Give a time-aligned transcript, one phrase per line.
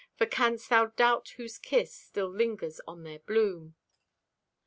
[0.17, 3.75] For canst thou doubt whose kiss Still lingers on their bloom?